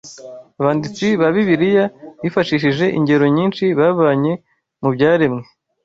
[0.59, 1.85] Abanditsi ba Bibiliya
[2.21, 4.31] bifashishije ingero nyinshi bavanye
[4.81, 5.43] mu byaremwe